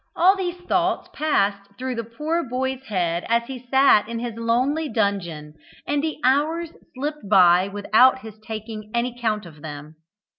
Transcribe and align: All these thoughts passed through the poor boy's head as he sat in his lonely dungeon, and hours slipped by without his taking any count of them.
All 0.15 0.35
these 0.35 0.57
thoughts 0.57 1.11
passed 1.13 1.77
through 1.77 1.93
the 1.93 2.03
poor 2.03 2.41
boy's 2.43 2.85
head 2.87 3.23
as 3.29 3.45
he 3.45 3.67
sat 3.69 4.09
in 4.09 4.17
his 4.17 4.33
lonely 4.35 4.89
dungeon, 4.89 5.53
and 5.85 6.03
hours 6.23 6.71
slipped 6.95 7.29
by 7.29 7.67
without 7.67 8.21
his 8.21 8.39
taking 8.39 8.89
any 8.95 9.15
count 9.21 9.45
of 9.45 9.61
them. 9.61 9.97